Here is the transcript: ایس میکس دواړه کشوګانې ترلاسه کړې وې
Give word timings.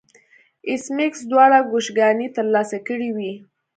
ایس 0.69 0.83
میکس 0.95 1.19
دواړه 1.31 1.57
کشوګانې 1.71 2.27
ترلاسه 2.35 2.77
کړې 2.87 3.09
وې 3.15 3.31